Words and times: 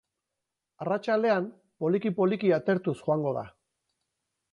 Arratsaldean, 0.85 1.45
poliki-poliki 1.83 2.49
atertuz 2.57 2.95
joango 3.03 3.35
da. 3.37 3.45